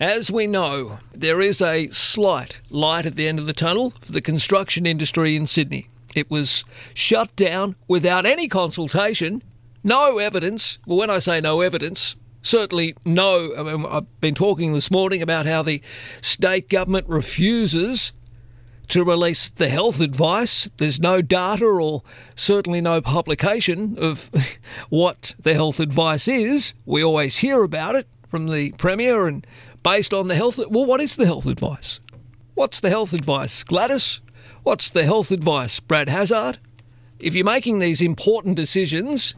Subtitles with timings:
[0.00, 4.12] As we know, there is a slight light at the end of the tunnel for
[4.12, 5.88] the construction industry in Sydney.
[6.14, 9.42] It was shut down without any consultation,
[9.82, 10.78] no evidence.
[10.86, 13.52] Well, when I say no evidence, certainly no.
[13.56, 15.82] I mean, I've been talking this morning about how the
[16.20, 18.12] state government refuses
[18.88, 20.68] to release the health advice.
[20.76, 22.04] There's no data or
[22.36, 24.30] certainly no publication of
[24.90, 26.72] what the health advice is.
[26.86, 29.46] We always hear about it from the Premier and
[29.88, 30.58] based on the health.
[30.68, 32.00] Well, what is the health advice?
[32.52, 34.20] What's the health advice, Gladys?
[34.62, 36.58] What's the health advice, Brad Hazzard?
[37.18, 39.34] If you're making these important decisions,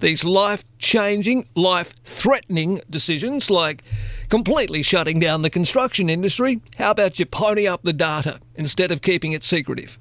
[0.00, 3.84] these life changing, life threatening decisions like
[4.28, 9.02] completely shutting down the construction industry, how about you pony up the data instead of
[9.02, 10.00] keeping it secretive?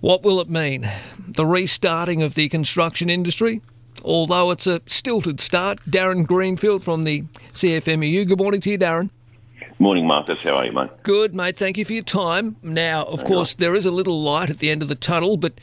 [0.00, 0.90] What will it mean?
[1.26, 3.62] The restarting of the construction industry?
[4.04, 7.22] Although it's a stilted start, Darren Greenfield from the
[7.54, 8.28] CFMEU.
[8.28, 9.08] Good morning to you, Darren.
[9.82, 10.38] Morning, Marcus.
[10.38, 10.90] How are you, mate?
[11.02, 11.56] Good, mate.
[11.56, 12.54] Thank you for your time.
[12.62, 15.54] Now, of course, there is a little light at the end of the tunnel, but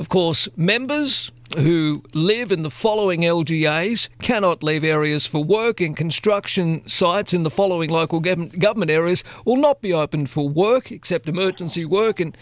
[0.00, 5.96] of course, members who live in the following LGAs cannot leave areas for work, and
[5.96, 11.28] construction sites in the following local government areas will not be open for work except
[11.28, 12.18] emergency work.
[12.18, 12.36] And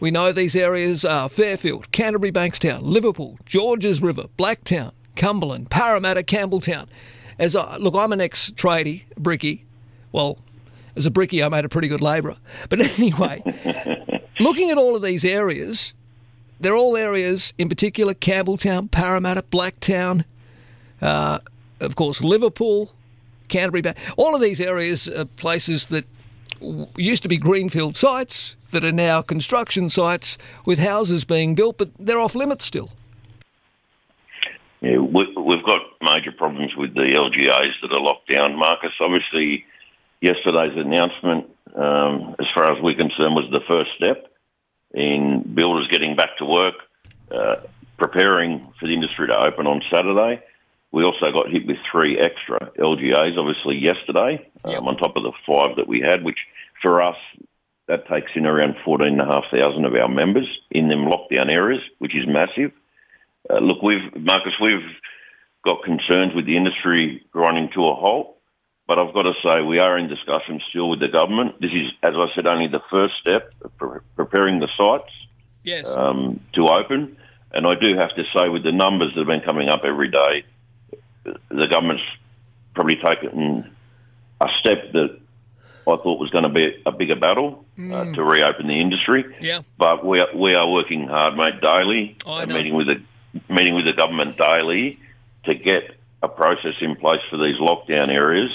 [0.00, 6.88] we know these areas are Fairfield, Canterbury Bankstown, Liverpool, Georges River, Blacktown, Cumberland, Parramatta, Campbelltown.
[7.38, 9.66] As I, look, I'm an ex tradie, bricky.
[10.10, 10.40] Well,
[10.96, 12.36] as a brickie, I made a pretty good labourer.
[12.68, 13.42] But anyway,
[14.40, 15.94] looking at all of these areas,
[16.60, 20.24] they're all areas, in particular, Campbelltown, Parramatta, Blacktown,
[21.00, 21.38] uh,
[21.80, 22.92] of course, Liverpool,
[23.48, 23.94] Canterbury.
[24.16, 26.04] All of these areas are places that
[26.96, 31.90] used to be greenfield sites that are now construction sites with houses being built, but
[31.98, 32.90] they're off limits still.
[34.80, 38.92] Yeah, we've got major problems with the LGAs that are locked down, Marcus.
[39.00, 39.66] Obviously,
[40.20, 44.26] yesterday's announcement, um, as far as we're concerned, was the first step
[44.92, 46.74] in builders getting back to work,
[47.30, 47.56] uh,
[47.98, 50.42] preparing for the industry to open on Saturday.
[50.92, 54.82] We also got hit with three extra LGAs, obviously, yesterday, um, yep.
[54.82, 56.38] on top of the five that we had, which
[56.82, 57.16] for us,
[57.86, 62.72] that takes in around 14,500 of our members in them lockdown areas, which is massive.
[63.48, 64.86] Uh, look, we've, Marcus, we've
[65.64, 68.36] got concerns with the industry grinding to a halt.
[68.90, 71.60] But I've got to say, we are in discussion still with the government.
[71.60, 75.12] This is, as I said, only the first step of pre- preparing the sites
[75.62, 75.88] yes.
[75.88, 77.16] um, to open.
[77.52, 80.10] And I do have to say, with the numbers that have been coming up every
[80.10, 80.44] day,
[81.22, 82.02] the government's
[82.74, 83.70] probably taken
[84.40, 85.20] a step that
[85.86, 87.94] I thought was going to be a bigger battle uh, mm.
[87.94, 89.24] uh, to reopen the industry.
[89.40, 89.60] Yeah.
[89.78, 93.00] But we are, we are working hard, mate, daily, uh, meeting with the
[93.48, 94.98] meeting with the government daily
[95.44, 98.50] to get a process in place for these lockdown areas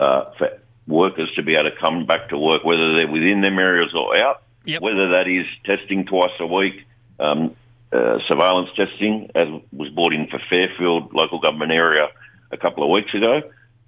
[0.00, 0.48] uh, for
[0.88, 4.16] workers to be able to come back to work, whether they're within their areas or
[4.16, 4.82] out, yep.
[4.82, 6.84] whether that is testing twice a week,
[7.20, 7.54] um,
[7.92, 12.08] uh, surveillance testing, as was brought in for Fairfield local government area
[12.50, 13.42] a couple of weeks ago,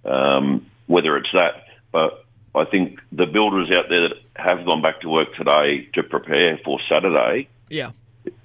[0.05, 1.65] um, whether it's that.
[1.91, 2.25] But
[2.55, 6.59] I think the builders out there that have gone back to work today to prepare
[6.65, 7.91] for Saturday yeah.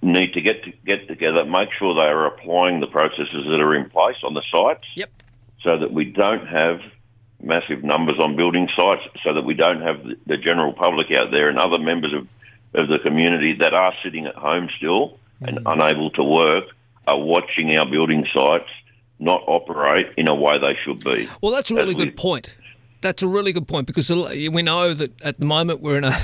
[0.01, 3.75] need to get to get together, make sure they are applying the processes that are
[3.75, 5.09] in place on the sites, yep.
[5.63, 6.79] so that we don't have
[7.41, 11.49] massive numbers on building sites so that we don't have the general public out there
[11.49, 12.27] and other members of,
[12.73, 15.73] of the community that are sitting at home still and mm.
[15.73, 16.65] unable to work
[17.07, 18.69] are watching our building sites
[19.19, 21.27] not operate in a way they should be.
[21.41, 22.55] Well, that's a really good point.
[23.01, 26.19] That's a really good point because we know that at the moment we're in a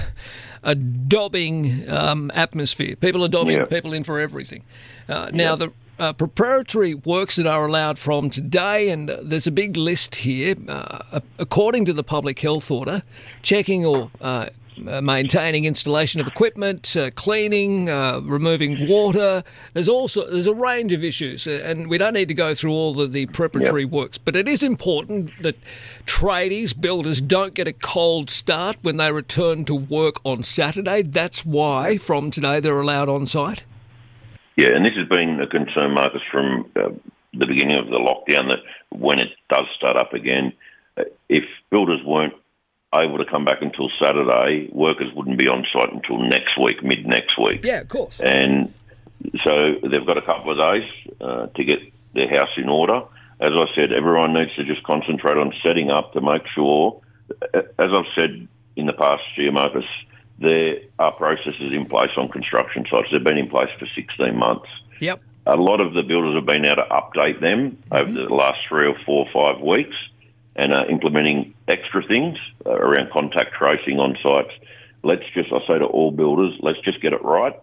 [0.63, 2.95] a dobbing um, atmosphere.
[2.95, 3.65] People are dobbing yeah.
[3.65, 4.63] people in for everything.
[5.07, 5.55] Uh, now, yeah.
[5.55, 10.15] the uh, preparatory works that are allowed from today, and uh, there's a big list
[10.15, 10.55] here.
[10.67, 13.03] Uh, according to the public health order,
[13.41, 14.49] checking or uh,
[14.87, 17.85] uh, maintaining installation of equipment, uh, cleaning,
[18.25, 19.43] removing water.
[19.73, 22.99] There's also there's a range of issues, and we don't need to go through all
[22.99, 23.91] of the preparatory yep.
[23.91, 24.17] works.
[24.17, 25.57] But it is important that
[26.07, 31.03] tradies, builders, don't get a cold start when they return to work on Saturday.
[31.03, 33.63] That's why from today they're allowed on site.
[34.55, 36.89] Yeah, and this has been a concern, Marcus, from uh,
[37.33, 38.59] the beginning of the lockdown that
[38.89, 40.53] when it does start up again,
[40.97, 42.33] uh, if builders weren't
[42.95, 47.07] able to come back until Saturday, workers wouldn't be on site until next week, mid
[47.07, 47.63] next week.
[47.63, 48.19] Yeah, of course.
[48.19, 48.73] And
[49.43, 50.89] so they've got a couple of days
[51.19, 51.79] uh, to get
[52.13, 53.01] their house in order.
[53.39, 57.01] As I said, everyone needs to just concentrate on setting up to make sure,
[57.53, 59.85] uh, as I've said in the past year, Marcus,
[60.43, 63.07] there are processes in place on construction sites.
[63.11, 64.67] They've been in place for 16 months.
[64.99, 65.21] Yep.
[65.45, 67.93] A lot of the builders have been able to update them mm-hmm.
[67.93, 69.95] over the last three or four or five weeks.
[70.55, 74.53] and are implementing extra things uh, around contact tracing on sites.
[75.01, 77.59] Let's just, I say to all builders, let's just get it right.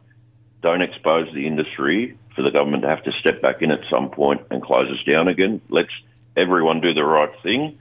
[0.63, 4.11] Don't expose the industry for the government to have to step back in at some
[4.11, 5.61] point and close us down again.
[5.69, 5.93] Let's
[6.37, 7.79] everyone do the right thing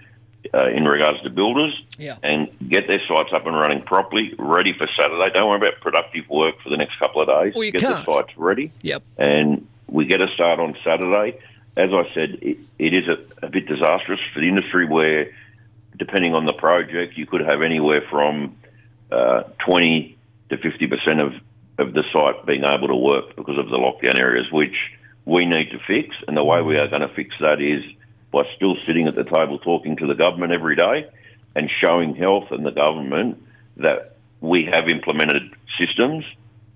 [0.53, 2.15] uh, in regards to builders Yeah.
[2.24, 5.30] and get their sites up and running properly, ready for Saturday.
[5.33, 7.53] Don't worry about productive work for the next couple of days.
[7.56, 8.06] Well, you get can't.
[8.06, 9.03] the sites ready Yep.
[9.18, 11.38] and we get a start on Saturday.
[11.75, 15.31] As I said, it, it is a, a bit disastrous for the industry where,
[15.97, 18.56] depending on the project, you could have anywhere from
[19.12, 20.18] uh, 20
[20.50, 21.33] to 50% of,
[21.77, 24.75] of the site being able to work because of the lockdown areas, which
[25.25, 26.15] we need to fix.
[26.27, 27.83] And the way we are going to fix that is
[28.31, 31.10] by still sitting at the table talking to the government every day
[31.56, 33.44] and showing health and the government
[33.78, 36.24] that we have implemented systems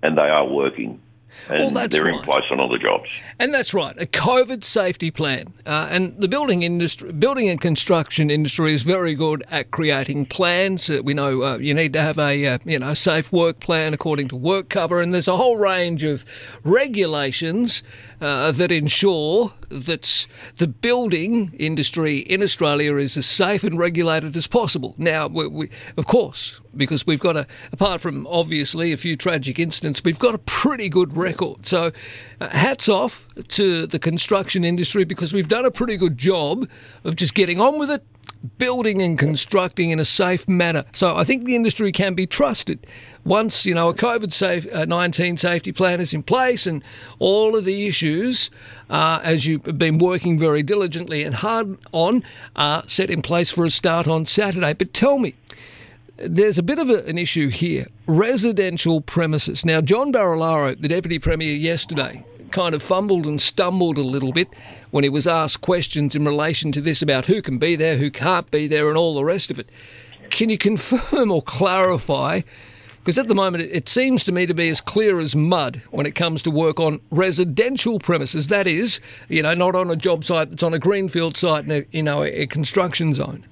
[0.02, 1.00] and they are working.
[1.48, 3.08] And Well, they're in place on other jobs.
[3.38, 5.52] And that's right, a COVID safety plan.
[5.66, 10.88] Uh, and the building industry, building and construction industry is very good at creating plans.
[10.88, 13.92] Uh, we know uh, you need to have a uh, you know safe work plan
[13.92, 16.24] according to work cover, and there's a whole range of
[16.62, 17.82] regulations
[18.20, 20.26] uh, that ensure that
[20.56, 24.94] the building industry in Australia is as safe and regulated as possible.
[24.96, 29.58] Now, we, we, of course, because we've got a, apart from obviously a few tragic
[29.58, 31.66] incidents, we've got a pretty good record.
[31.66, 31.92] So,
[32.40, 36.68] uh, hats off to the construction industry because we've done a pretty good job
[37.04, 38.04] of just getting on with it,
[38.58, 40.84] building and constructing in a safe manner.
[40.92, 42.86] So, I think the industry can be trusted.
[43.24, 46.84] Once you know a COVID safe, uh, 19 safety plan is in place and
[47.18, 48.50] all of the issues,
[48.90, 52.22] uh, as you've been working very diligently and hard on,
[52.54, 54.74] are set in place for a start on Saturday.
[54.74, 55.34] But tell me,
[56.16, 57.86] there's a bit of a, an issue here.
[58.06, 59.64] Residential premises.
[59.64, 64.48] Now, John Barilaro, the Deputy Premier, yesterday kind of fumbled and stumbled a little bit
[64.92, 68.10] when he was asked questions in relation to this about who can be there, who
[68.10, 69.68] can't be there, and all the rest of it.
[70.30, 72.42] Can you confirm or clarify?
[73.00, 76.06] Because at the moment, it- seems to me to be as clear as mud when
[76.06, 78.46] it comes to work on residential premises.
[78.46, 81.70] That is, you know, not on a job site that's on a greenfield site in
[81.72, 83.44] a, you know, a construction zone.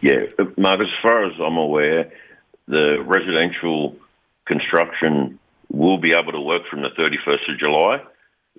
[0.00, 0.26] Yeah,
[0.56, 2.12] Mark, as far as I'm aware,
[2.68, 3.96] the residential
[4.46, 5.38] construction
[5.70, 8.02] will be able to work from the 31st of July.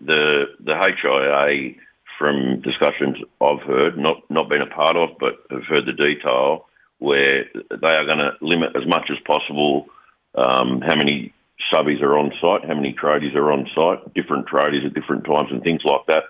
[0.02, 1.76] The the HIA,
[2.20, 6.68] from discussions I've heard, not not been a part of, but have heard the detail,
[7.00, 9.88] where they are going to limit as much as possible
[10.36, 11.34] um, how many
[11.74, 15.50] subbies are on site, how many tradies are on site, different tradies at different times,
[15.52, 16.24] and things like that.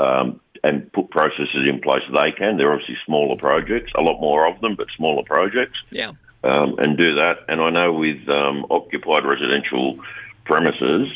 [0.00, 2.56] Um, and put processes in place they can.
[2.56, 6.12] They're obviously smaller projects, a lot more of them, but smaller projects, Yeah.
[6.44, 7.38] um, and do that.
[7.48, 9.98] And I know with um, occupied residential
[10.44, 11.08] premises,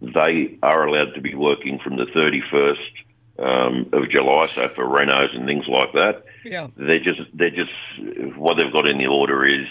[0.00, 2.76] they are allowed to be working from the 31st
[3.38, 6.24] um, of July, so for renos and things like that.
[6.44, 6.66] Yeah.
[6.76, 9.66] They're just, they're just, what they've got in the order is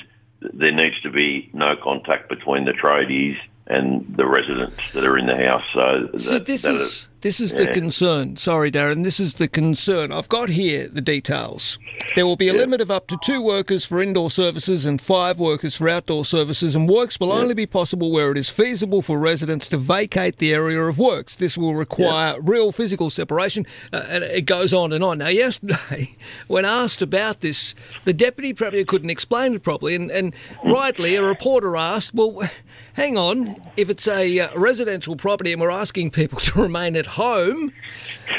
[0.53, 3.37] there needs to be no contact between the tradies
[3.67, 5.63] and the residents that are in the house.
[5.73, 7.73] So, So that- this that is this is the yeah.
[7.73, 8.35] concern.
[8.37, 9.03] Sorry, Darren.
[9.03, 10.11] This is the concern.
[10.11, 11.77] I've got here the details.
[12.15, 15.37] There will be a limit of up to two workers for indoor services and five
[15.37, 19.19] workers for outdoor services, and works will only be possible where it is feasible for
[19.19, 21.35] residents to vacate the area of works.
[21.35, 25.19] This will require real physical separation, uh, and it goes on and on.
[25.19, 26.15] Now, yesterday,
[26.47, 30.33] when asked about this, the deputy premier couldn't explain it properly, and, and
[30.63, 32.49] rightly, a reporter asked, "Well,
[32.93, 37.10] hang on, if it's a uh, residential property and we're asking people to remain at
[37.11, 37.71] home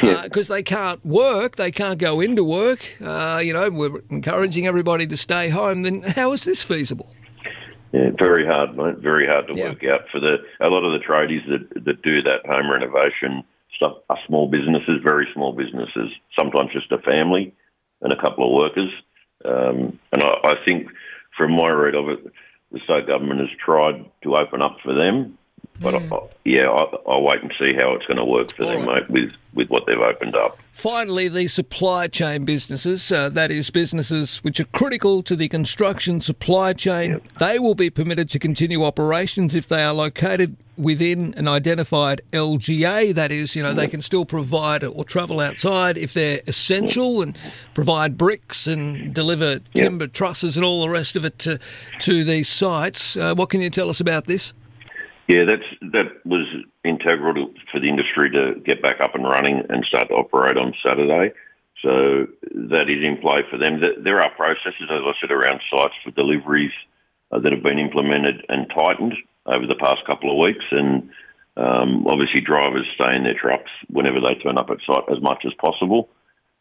[0.00, 5.06] because they can't work, they can't go into work, uh, you know, we're encouraging everybody
[5.06, 7.14] to stay home, then how is this feasible?
[7.92, 8.98] Yeah, very hard, mate.
[8.98, 9.68] Very hard to Yeah.
[9.68, 13.44] work out for the a lot of the tradies that that do that home renovation
[13.76, 16.10] stuff are small businesses, very small businesses.
[16.38, 17.52] Sometimes just a family
[18.00, 18.90] and a couple of workers.
[19.44, 20.88] Um, and I, I think,
[21.36, 22.20] from my read of it,
[22.70, 25.36] the state government has tried to open up for them.
[25.82, 28.70] But I, yeah, I, I'll wait and see how it's going to work for All
[28.70, 29.08] them, right.
[29.08, 30.58] mate, with with what they've opened up.
[30.72, 36.20] Finally, the supply chain businesses, uh, that is, businesses which are critical to the construction
[36.20, 41.46] supply chain, they will be permitted to continue operations if they are located within an
[41.48, 43.14] identified LGA.
[43.14, 47.36] That is, you know, they can still provide or travel outside if they're essential and
[47.74, 51.60] provide bricks and deliver timber trusses and all the rest of it to,
[52.00, 53.18] to these sites.
[53.18, 54.54] Uh, what can you tell us about this?
[55.32, 56.44] Yeah, that's that was
[56.84, 60.58] integral to, for the industry to get back up and running and start to operate
[60.58, 61.32] on Saturday.
[61.80, 62.26] So
[62.68, 63.80] that is in play for them.
[63.80, 66.76] There- are processes, as I said, around sites for deliveries
[67.32, 69.14] uh, that have been implemented and tightened
[69.46, 71.08] over the past couple of weeks, and
[71.56, 75.44] um, obviously drivers stay in their trucks whenever they turn up at site as much
[75.46, 76.10] as possible.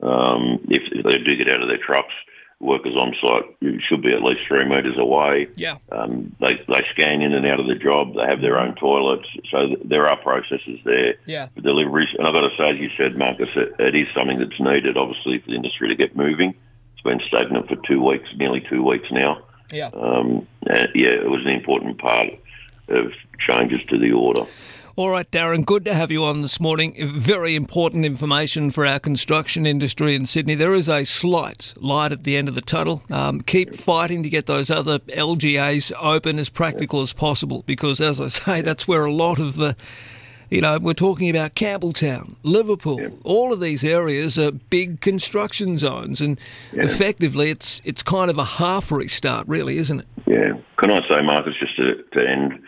[0.02, 2.14] Um, if, if they do get out of their trucks,
[2.62, 5.48] workers on site should be at least three metres away.
[5.56, 5.78] Yeah.
[5.92, 8.14] Um, they, they scan in and out of the job.
[8.16, 9.28] They have their own toilets.
[9.52, 11.48] So th- there are processes there Yeah.
[11.56, 12.10] for deliveries.
[12.18, 14.96] And I've got to say, as you said, Marcus, it, it is something that's needed,
[14.98, 16.54] obviously, for the industry to get moving.
[16.94, 19.44] It's been stagnant for two weeks, nearly two weeks now.
[19.72, 19.90] Yeah.
[19.94, 22.28] Um, yeah, it was an important part
[22.90, 23.12] of
[23.48, 24.44] changes to the order.
[24.98, 26.94] All right, Darren, good to have you on this morning.
[27.00, 30.54] Very important information for our construction industry in Sydney.
[30.54, 33.02] There is a slight light at the end of the tunnel.
[33.10, 38.20] Um, keep fighting to get those other LGAs open as practical as possible because, as
[38.20, 39.78] I say, that's where a lot of the
[40.50, 43.18] you know, we're talking about Campbelltown, Liverpool.
[43.24, 46.38] All of these areas are big construction zones, and
[46.74, 50.08] effectively, it's it's kind of a half restart, really, isn't it?
[50.28, 50.52] Yeah.
[50.78, 52.62] Can I say, Marcus, just to, to end,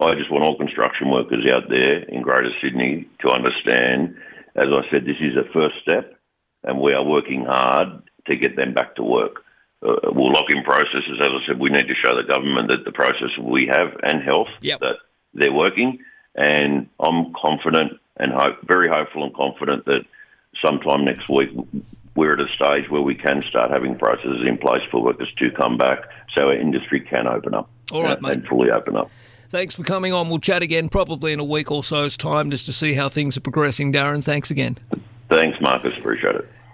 [0.00, 4.14] I just want all construction workers out there in Greater Sydney to understand,
[4.54, 6.14] as I said, this is a first step,
[6.64, 9.42] and we are working hard to get them back to work.
[9.82, 11.18] Uh, we'll lock in processes.
[11.20, 14.22] As I said, we need to show the government that the process we have and
[14.22, 14.80] health Yep.
[14.80, 14.96] that
[15.32, 15.98] they're working.
[16.34, 20.04] And I'm confident and hope, very hopeful and confident that
[20.62, 21.50] sometime next week
[22.14, 25.50] we're at a stage where we can start having processes in place for workers to
[25.52, 26.00] come back
[26.36, 28.32] so our industry can open up All right, and- mate.
[28.32, 29.10] and fully open up.
[29.48, 30.28] Thanks for coming on.
[30.28, 33.36] We'll chat again probably in a week or so's time just to see how things
[33.36, 34.24] are progressing, Darren.
[34.24, 34.78] Thanks again.
[35.28, 35.96] Thanks, Marcus.
[35.96, 36.48] Appreciate it.